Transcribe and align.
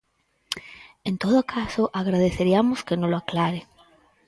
En 1.09 1.15
todo 1.23 1.39
caso, 1.55 1.83
agradeceriamos 2.01 2.79
que 2.85 2.97
nolo 3.01 3.17
aclare. 3.21 3.61